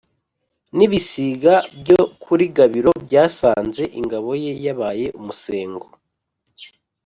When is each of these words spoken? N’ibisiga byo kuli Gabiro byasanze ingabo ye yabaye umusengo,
N’ibisiga 0.75 1.53
byo 1.79 2.01
kuli 2.23 2.45
Gabiro 2.57 2.91
byasanze 3.05 3.83
ingabo 3.99 4.29
ye 4.43 4.51
yabaye 4.65 5.05
umusengo, 5.19 5.87